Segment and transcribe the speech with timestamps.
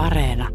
[0.00, 0.48] Areena.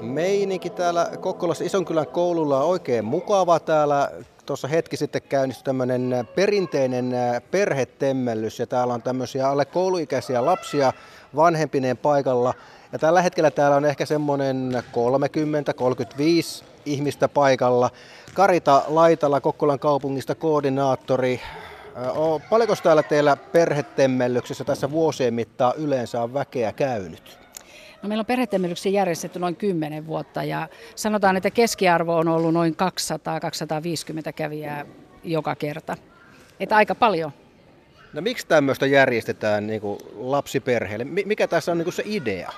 [0.00, 3.60] Meininki täällä Kokkolassa Isonkylän koululla on oikein mukava.
[3.60, 4.10] Täällä
[4.46, 7.12] tuossa hetki sitten käynnistyi tämmöinen perinteinen
[7.50, 10.92] perhetemmellys ja täällä on tämmöisiä alle kouluikäisiä lapsia
[11.36, 12.54] vanhempineen paikalla.
[12.92, 14.82] Ja tällä hetkellä täällä on ehkä semmoinen
[16.60, 17.90] 30-35 ihmistä paikalla.
[18.34, 21.40] Karita Laitala Kokkolan kaupungista koordinaattori.
[22.50, 27.38] Paljonko täällä teillä perhetemmellyksessä tässä vuosien mittaan yleensä on väkeä käynyt?
[28.02, 32.76] No meillä on perhetemmellyksiä järjestetty noin 10 vuotta ja sanotaan, että keskiarvo on ollut noin
[34.28, 34.86] 200-250 kävijää
[35.24, 35.96] joka kerta.
[36.60, 37.32] Että aika paljon.
[38.12, 41.04] No miksi tämmöistä järjestetään niin kuin lapsiperheille?
[41.04, 42.52] Mikä tässä on niin kuin se idea?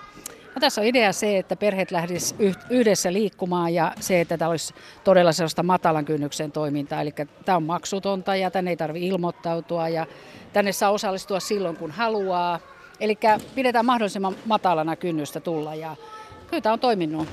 [0.56, 4.74] No, tässä on idea se, että perheet lähtisivät yhdessä liikkumaan ja se, että tämä olisi
[5.04, 7.00] todella sellaista matalan kynnyksen toimintaa.
[7.00, 7.12] Eli
[7.44, 10.06] tämä on maksutonta ja tänne ei tarvitse ilmoittautua ja
[10.52, 12.60] tänne saa osallistua silloin kun haluaa.
[13.00, 13.18] Eli
[13.54, 15.96] pidetään mahdollisimman matalana kynnystä tulla ja
[16.50, 17.28] kyllä tämä on toiminut.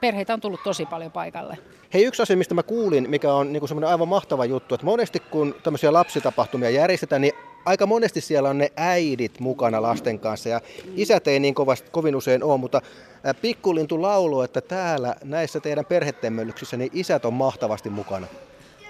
[0.00, 1.58] Perheitä on tullut tosi paljon paikalle.
[1.94, 5.20] Hei, yksi asia, mistä mä kuulin, mikä on niin semmoinen aivan mahtava juttu, että monesti
[5.20, 7.32] kun tämmöisiä lapsitapahtumia järjestetään, niin
[7.66, 10.60] aika monesti siellä on ne äidit mukana lasten kanssa ja
[10.96, 12.82] isät ei niin kovasti, kovin usein ole, mutta
[13.42, 18.26] pikkulintu laulu, että täällä näissä teidän perhetemmöllyksissä niin isät on mahtavasti mukana.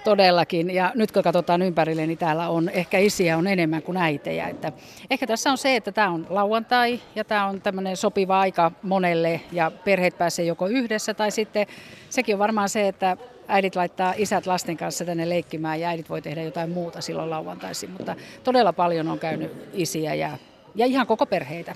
[0.03, 4.47] Todellakin, ja nyt kun katsotaan ympärille, niin täällä on ehkä isiä on enemmän kuin äitejä.
[4.47, 4.71] Että
[5.09, 9.41] ehkä tässä on se, että tämä on lauantai ja tämä on tämmöinen sopiva aika monelle
[9.51, 11.67] ja perheet pääsee joko yhdessä tai sitten
[12.09, 13.17] sekin on varmaan se, että
[13.47, 17.91] äidit laittaa isät lasten kanssa tänne leikkimään ja äidit voi tehdä jotain muuta silloin lauantaisin.
[17.91, 20.37] Mutta todella paljon on käynyt isiä ja,
[20.75, 21.75] ja ihan koko perheitä.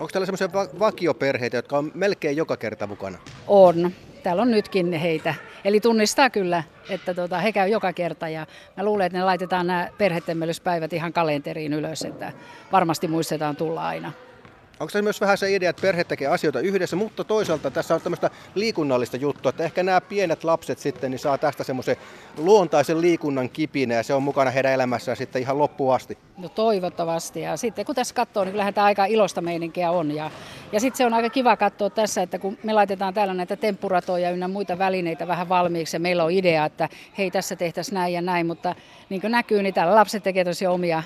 [0.00, 3.18] Onko täällä semmoisia vakioperheitä, jotka on melkein joka kerta mukana?
[3.46, 3.90] On.
[4.22, 5.34] Täällä on nytkin heitä.
[5.64, 9.66] Eli tunnistaa kyllä, että tota, he käy joka kerta ja mä luulen, että ne laitetaan
[9.66, 12.32] nämä perhetemmellyspäivät ihan kalenteriin ylös, että
[12.72, 14.12] varmasti muistetaan tulla aina.
[14.82, 18.00] Onko se myös vähän se idea, että perhe tekee asioita yhdessä, mutta toisaalta tässä on
[18.00, 21.96] tämmöistä liikunnallista juttua, että ehkä nämä pienet lapset sitten niin saa tästä semmoisen
[22.36, 26.18] luontaisen liikunnan kipinä ja se on mukana heidän elämässään sitten ihan loppuun asti.
[26.36, 27.40] No toivottavasti.
[27.40, 30.10] Ja sitten kun tässä katsoo, niin kyllähän tämä aika ilosta meininkiä on.
[30.10, 30.30] Ja,
[30.72, 34.30] ja sitten se on aika kiva katsoa tässä, että kun me laitetaan täällä näitä temppuratoja
[34.30, 36.88] ynnä muita välineitä vähän valmiiksi ja meillä on idea, että
[37.18, 38.74] hei tässä tehtäisiin näin ja näin, mutta
[39.08, 41.02] niin kuin näkyy, niin täällä lapset tekevät tosiaan omia,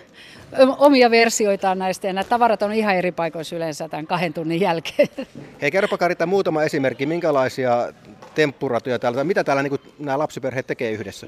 [0.78, 5.08] omia versioitaan näistä ja nämä tavarat on ihan eri paikoissa yleensä tämän kahden tunnin jälkeen.
[5.62, 7.92] Hei, kerropa Karita muutama esimerkki, minkälaisia
[8.34, 11.26] temppuratoja täällä, mitä täällä niin nämä lapsiperheet tekee yhdessä?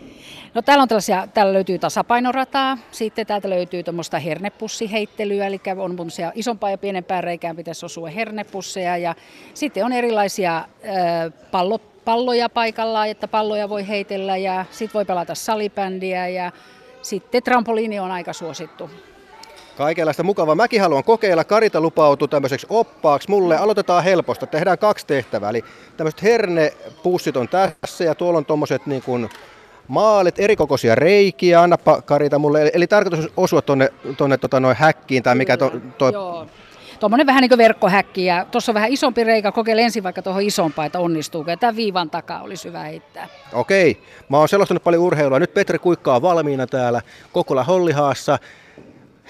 [0.54, 5.96] No täällä on tällaisia, täällä löytyy tasapainorataa, sitten täältä löytyy tuommoista hernepussiheittelyä, eli on
[6.34, 9.14] isompaa ja pienempää reikään pitäisi osua hernepusseja ja
[9.54, 10.64] sitten on erilaisia äh,
[11.50, 16.52] pallo, palloja paikallaan, että palloja voi heitellä ja sitten voi pelata salibändiä ja
[17.08, 18.90] sitten trampoliini on aika suosittu.
[19.76, 20.54] Kaikenlaista mukavaa.
[20.54, 21.44] Mäkin haluan kokeilla.
[21.44, 23.30] Karita lupautuu tämmöiseksi oppaaksi.
[23.30, 24.46] Mulle aloitetaan helposta.
[24.46, 25.50] Tehdään kaksi tehtävää.
[25.50, 25.64] Eli
[25.96, 29.28] tämmöiset hernepussit on tässä ja tuolla on tuommoiset niin kuin
[29.88, 31.62] maalit, erikokoisia reikiä.
[31.62, 32.70] Annapa Karita mulle.
[32.74, 36.08] Eli tarkoitus osua tuonne, tuonne tota, noin häkkiin tai mikä to, to...
[36.08, 36.46] Joo.
[37.00, 40.42] Tuommoinen vähän niin kuin verkkohäkki ja tuossa on vähän isompi reikä, kokeile ensin vaikka tuohon
[40.42, 41.50] isompaan, että onnistuuko.
[41.50, 43.28] Ja tämän viivan takaa olisi hyvä heittää.
[43.52, 45.38] Okei, mä oon selostanut paljon urheilua.
[45.38, 48.38] Nyt Petri Kuikka on valmiina täällä Kokkola Hollihaassa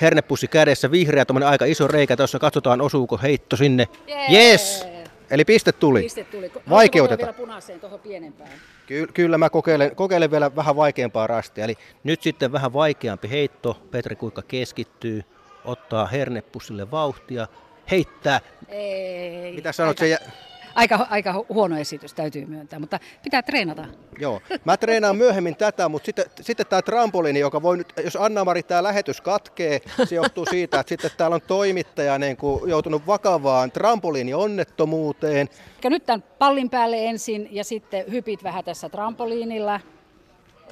[0.01, 3.89] hernepussi kädessä, vihreä aika iso reikä, tuossa katsotaan osuuko heitto sinne.
[4.33, 4.87] Yes!
[5.31, 6.03] Eli piste tuli.
[6.03, 6.53] Piste tuli.
[6.71, 7.23] Vaikeuteta.
[7.23, 8.51] vielä punaiseen tuohon pienempään?
[8.87, 11.65] Ky- kyllä mä kokeilen, kokeilen vielä vähän vaikeampaa rastia.
[11.65, 11.75] Eli
[12.05, 13.83] nyt sitten vähän vaikeampi heitto.
[13.91, 15.23] Petri Kuikka keskittyy,
[15.69, 17.47] ottaa hernepussille vauhtia,
[17.91, 18.41] heittää.
[18.69, 19.53] Ei.
[19.53, 20.01] Mitä sanot?
[20.01, 20.25] Aika...
[20.25, 20.49] Se
[20.79, 23.85] aika, aika huono esitys, täytyy myöntää, mutta pitää treenata.
[24.19, 28.63] Joo, mä treenaan myöhemmin tätä, mutta sitten, sitten tämä trampoliini, joka voi nyt, jos Anna-Mari
[28.63, 33.71] tämä lähetys katkee, se johtuu siitä, että sitten täällä on toimittaja niin kuin joutunut vakavaan
[33.71, 35.49] trampoliini-onnettomuuteen.
[35.85, 39.81] Nyt tämän pallin päälle ensin ja sitten hypit vähän tässä trampoliinilla.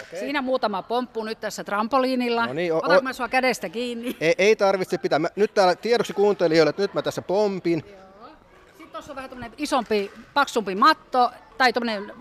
[0.03, 0.19] Okay.
[0.19, 2.47] Siinä muutama pomppu nyt tässä trampoliinilla.
[2.47, 4.16] No niin, o- Otanko mä sua kädestä kiinni?
[4.21, 5.19] Ei, ei tarvitse pitää.
[5.19, 7.84] Mä, nyt täällä tiedoksi kuuntelijoille, että nyt mä tässä pompin.
[7.91, 8.07] Joo
[8.97, 12.13] tuossa on vähän tämmöinen isompi, paksumpi matto, tai tämmöinen,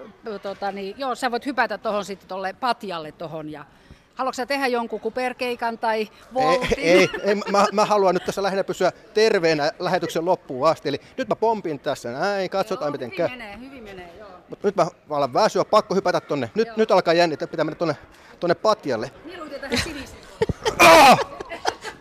[0.41, 3.65] tota, niin, joo, sä voit hypätä tuohon sitten tolle patjalle tuohon ja
[4.15, 6.79] Haluatko sä tehdä jonkun kuperkeikan tai voltin?
[6.79, 10.89] Ei, ei, ei mä, mä, haluan nyt tässä lähinnä pysyä terveenä lähetyksen loppuun asti.
[10.89, 13.29] Eli nyt mä pompin tässä näin, katsotaan joo, miten käy.
[13.29, 14.24] menee, hyvin menee, joo.
[14.49, 16.51] Mut nyt mä alan väsyä, pakko hypätä tonne.
[16.55, 17.97] Nyt, nyt alkaa jännittää, pitää mennä tonne,
[18.39, 19.11] tonne patjalle.
[19.83, 20.17] Sinisen.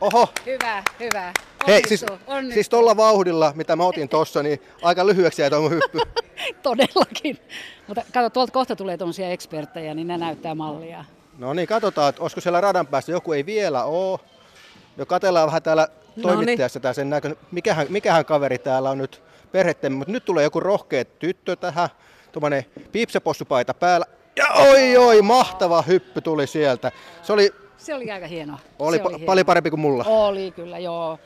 [0.00, 0.28] Oho.
[0.46, 1.32] Hyvä, hyvä.
[1.66, 2.06] Hei, siis,
[2.54, 5.98] siis tuolla vauhdilla, mitä mä otin tuossa, niin aika lyhyeksi jäi tuo hyppy.
[6.62, 7.38] Todellakin.
[7.86, 11.04] Mutta kato, tuolta kohta tulee tuommoisia eksperttejä, niin ne näyttää mallia.
[11.38, 13.12] No niin, katsotaan, että olisiko siellä radan päässä.
[13.12, 14.18] Joku ei vielä ole.
[14.96, 16.22] Jo katellaan vähän täällä Noniin.
[16.22, 20.60] toimittajassa tää sen näkö, mikähän, mikähän kaveri täällä on nyt perhetemme, mutta nyt tulee joku
[20.60, 21.88] rohkea tyttö tähän,
[22.34, 24.06] tuommoinen piipsepossupaita päällä.
[24.36, 26.92] Ja oi oi, mahtava hyppy tuli sieltä.
[27.22, 28.58] Se oli, Se oli aika hienoa.
[28.78, 29.26] oli, pa- oli hienoa.
[29.26, 30.04] paljon parempi kuin mulla.
[30.06, 31.18] Oli kyllä, joo.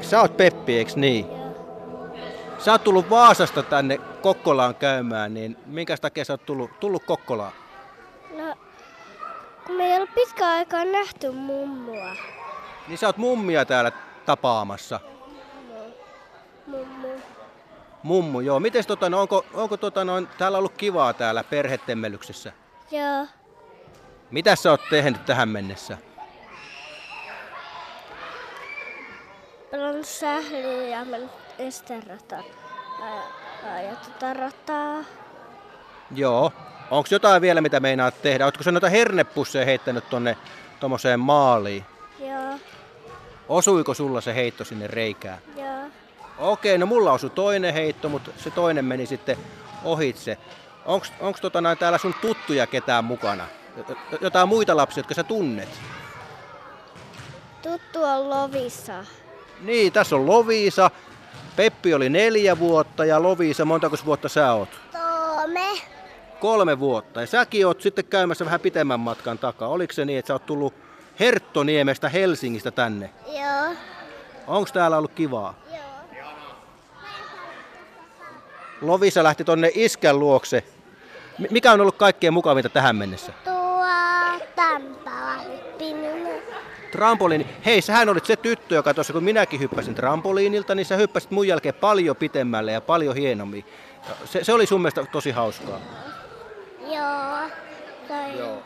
[0.00, 1.26] Sä oot Peppi, eiks niin?
[2.58, 7.52] Sä oot tullut Vaasasta tänne Kokkolaan käymään, niin minkä takia sä oot tullut, tullut Kokkolaan?
[8.36, 8.54] No,
[9.66, 12.10] kun me ei ole pitkään aikaa nähty mummua.
[12.88, 13.92] Niin sä oot mummia täällä
[14.26, 15.00] tapaamassa.
[18.06, 18.40] Mummu.
[18.40, 18.60] Joo.
[18.60, 22.52] Mites tota, no, onko, onko tota, no, täällä ollut kivaa täällä perhetemmelyksessä?
[22.90, 23.26] Joo.
[24.30, 25.98] Mitä sä oot tehnyt tähän mennessä?
[29.70, 32.36] Pelannut sählyä ja mennyt esterata.
[33.88, 35.04] Ja tota rataa.
[36.14, 36.52] Joo.
[36.90, 38.44] Onko jotain vielä, mitä meinaat tehdä?
[38.44, 40.36] Ootko sä noita hernepusseja heittänyt tonne
[40.80, 41.84] tommoseen maaliin?
[42.20, 42.58] Joo.
[43.48, 45.38] Osuiko sulla se heitto sinne reikään?
[45.56, 45.65] Joo.
[46.38, 49.36] Okei, no mulla osui toinen heitto, mutta se toinen meni sitten
[49.84, 50.38] ohitse.
[50.84, 53.46] Onks, onks tota näin täällä sun tuttuja ketään mukana?
[54.20, 55.68] Jotain muita lapsia, jotka sä tunnet?
[57.62, 59.04] Tuttu on Lovissa.
[59.60, 60.90] Niin, tässä on Loviisa.
[61.56, 64.68] Peppi oli neljä vuotta ja Loviisa, montako vuotta sä oot?
[64.92, 65.66] Toome.
[66.40, 67.20] Kolme vuotta.
[67.20, 69.68] Ja säkin oot sitten käymässä vähän pitemmän matkan takaa.
[69.68, 70.74] Oliko se niin, että sä oot tullut
[71.20, 73.10] Herttoniemestä Helsingistä tänne?
[73.26, 73.74] Joo.
[74.46, 75.54] Onko täällä ollut kivaa?
[75.70, 75.85] Joo.
[78.80, 80.64] Lovisa lähti tonne iskän luokse.
[81.38, 83.32] M- Mikä on ollut kaikkein mukavinta tähän mennessä?
[83.44, 83.84] Tuo
[84.56, 85.56] Tampala.
[86.92, 87.46] Trampoliini.
[87.64, 91.48] Hei, sähän olit se tyttö, joka tuossa kun minäkin hyppäsin trampoliinilta, niin sä hyppäsit mun
[91.48, 93.64] jälkeen paljon pitemmälle ja paljon hienommin.
[94.24, 95.80] Se, se oli sun mielestä tosi hauskaa.
[96.80, 97.38] Joo.
[98.08, 98.38] Toi.
[98.38, 98.62] Joo.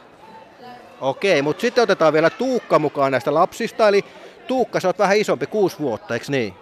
[1.00, 3.88] Okei, mutta sitten otetaan vielä Tuukka mukaan näistä lapsista.
[3.88, 4.04] Eli
[4.46, 6.54] Tuukka, sä oot vähän isompi, kuusi vuotta, eikö niin?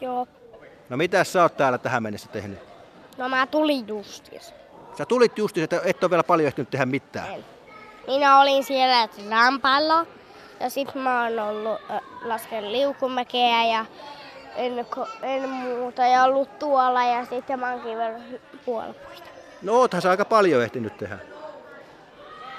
[0.00, 0.26] Joo.
[0.88, 2.58] No mitä sä oot täällä tähän mennessä tehnyt?
[3.18, 4.54] No mä tulin justis.
[4.98, 7.44] Sä tulit just, että et ole vielä paljon ehtinyt tehdä mitään.
[8.06, 10.06] Minä olin siellä rampalla
[10.60, 13.86] ja sitten mä oon ollut äh, lasken liukumäkeä ja
[14.56, 14.86] en,
[15.22, 18.42] en muuta ja ollut tuolla ja sitten mä oon kivellyt.
[19.62, 21.18] No oothan sä aika paljon ehtinyt tehdä.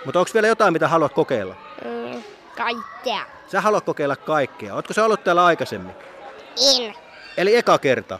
[0.06, 1.56] Mutta onko vielä jotain, mitä haluat kokeilla?
[1.86, 2.24] Mm,
[2.58, 3.26] kaikkea.
[3.52, 4.76] Sä haluat kokeilla kaikkea.
[4.76, 5.96] Ootko sä ollut täällä aikaisemmin?
[6.80, 7.09] En.
[7.40, 8.20] Eli eka kerta.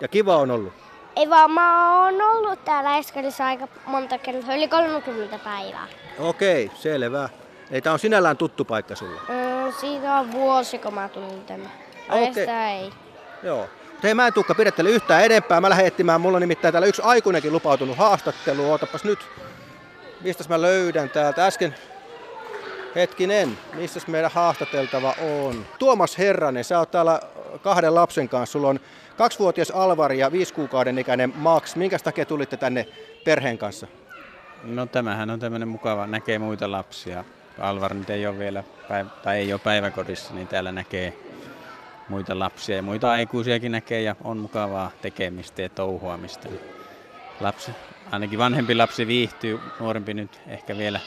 [0.00, 0.72] Ja kiva on ollut.
[1.16, 5.86] Ei vaan mä oon ollut täällä Eskarissa aika monta kertaa, yli 30 päivää.
[6.18, 7.28] Okei, selvä.
[7.70, 9.20] Ei tää on sinällään tuttu paikka sulle.
[9.28, 11.68] Mm, siitä on vuosi, kun mä tulin tänne.
[12.08, 12.48] Okei.
[12.48, 12.92] Ei.
[13.42, 13.68] Joo.
[14.02, 15.60] Hei, mä en tukka pidettele yhtään enempää.
[15.60, 16.20] Mä lähden etsimään.
[16.20, 18.70] Mulla on nimittäin täällä yksi aikuinenkin lupautunut haastattelu.
[18.70, 19.18] Ootapas nyt.
[20.20, 21.74] Mistäs mä löydän täältä äsken?
[22.94, 25.66] Hetkinen, missäs meidän haastateltava on?
[25.78, 27.20] Tuomas Herranen, sä oot täällä
[27.62, 28.52] kahden lapsen kanssa.
[28.52, 28.80] Sulla on
[29.16, 31.76] kaksivuotias Alvari ja viisi kuukauden ikäinen Max.
[31.76, 32.88] Minkä takia tulitte tänne
[33.24, 33.86] perheen kanssa?
[34.64, 37.24] No tämähän on tämmöinen mukava, näkee muita lapsia.
[37.58, 41.16] Alvar nyt ei ole vielä päiv- tai ei ole päiväkodissa, niin täällä näkee
[42.08, 46.48] muita lapsia ja muita aikuisiakin näkee ja on mukavaa tekemistä ja touhuamista.
[47.40, 47.72] Lapsi,
[48.10, 51.00] ainakin vanhempi lapsi viihtyy, nuorempi nyt ehkä vielä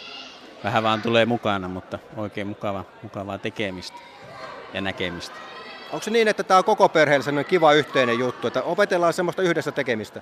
[0.63, 3.97] vähän vaan tulee mukana, mutta oikein mukava, mukavaa tekemistä
[4.73, 5.35] ja näkemistä.
[5.91, 9.41] Onko se niin, että tämä on koko perheelle sellainen kiva yhteinen juttu, että opetellaan semmoista
[9.41, 10.21] yhdessä tekemistä?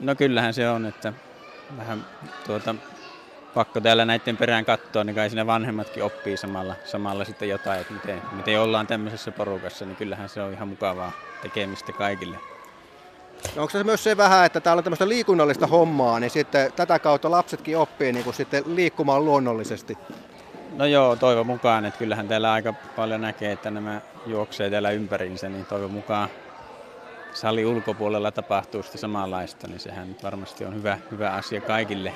[0.00, 1.12] No kyllähän se on, että
[1.78, 2.06] vähän
[2.46, 2.74] tuota,
[3.54, 7.92] pakko täällä näiden perään katsoa, niin kai siinä vanhemmatkin oppii samalla, samalla sitten jotain, että
[7.92, 12.36] miten, miten ollaan tämmöisessä porukassa, niin kyllähän se on ihan mukavaa tekemistä kaikille.
[13.56, 16.98] No onko se myös se vähän, että täällä on tämmöistä liikunnallista hommaa, niin sitten tätä
[16.98, 19.98] kautta lapsetkin oppii niin kuin sitten liikkumaan luonnollisesti?
[20.76, 25.48] No joo, toivon mukaan, että kyllähän täällä aika paljon näkee, että nämä juoksee täällä ympäriinsä,
[25.48, 26.28] niin toivon mukaan
[27.34, 32.12] sali ulkopuolella tapahtuu sitä samanlaista, niin sehän varmasti on hyvä, hyvä asia kaikille